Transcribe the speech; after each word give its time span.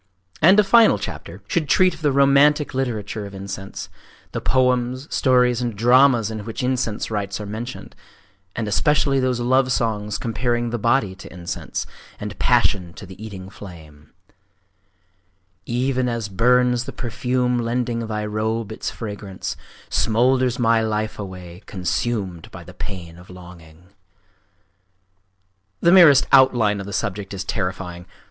And 0.41 0.59
a 0.59 0.63
final 0.63 0.97
chapter 0.97 1.43
should 1.47 1.69
treat 1.69 1.93
of 1.93 2.01
the 2.01 2.11
romantic 2.11 2.73
literature 2.73 3.27
of 3.27 3.35
incense,—the 3.35 4.41
poems, 4.41 5.07
stories, 5.15 5.61
and 5.61 5.75
dramas 5.75 6.31
in 6.31 6.43
which 6.43 6.63
incense 6.63 7.11
rites 7.11 7.39
are 7.39 7.45
mentioned; 7.45 7.95
and 8.55 8.67
especially 8.67 9.19
those 9.19 9.39
love 9.39 9.71
songs 9.71 10.17
comparing 10.17 10.71
the 10.71 10.79
body 10.79 11.13
to 11.13 11.31
incense, 11.31 11.85
and 12.19 12.39
passion 12.39 12.93
to 12.93 13.05
the 13.05 13.23
eating 13.23 13.47
flame:— 13.47 14.09
Even 15.67 16.09
as 16.09 16.29
burns 16.29 16.85
the 16.85 16.91
perfume 16.93 17.59
lending 17.59 18.07
thy 18.07 18.25
robe 18.25 18.71
its 18.71 18.89
fragance, 18.89 19.55
Smoulders 19.91 20.57
my 20.57 20.81
life 20.81 21.19
away, 21.19 21.61
consumed 21.67 22.49
by 22.49 22.63
the 22.63 22.73
pain 22.73 23.19
of 23.19 23.29
longing! 23.29 23.89
….The 25.79 25.91
merest 25.91 26.25
outline 26.31 26.79
of 26.79 26.87
the 26.87 26.91
subject 26.91 27.35
is 27.35 27.43
terrifying! 27.43 28.07